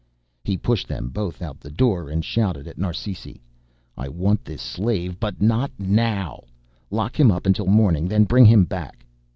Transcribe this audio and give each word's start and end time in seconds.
He 0.43 0.57
pushed 0.57 0.87
them 0.87 1.09
both 1.09 1.43
out 1.43 1.59
the 1.59 1.69
door 1.69 2.09
and 2.09 2.25
shouted 2.25 2.67
at 2.67 2.79
Narsisi. 2.79 3.39
"I 3.95 4.09
wanted 4.09 4.45
this 4.45 4.61
slave, 4.63 5.19
but 5.19 5.39
not 5.39 5.69
now! 5.77 6.45
Lock 6.89 7.19
him 7.19 7.29
up 7.29 7.45
until 7.45 7.67
morning 7.67 8.07
then 8.07 8.23
bring 8.23 8.45
him 8.45 8.65
back." 8.65 9.05